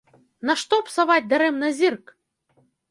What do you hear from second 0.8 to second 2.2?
псаваць дарэмна зірк?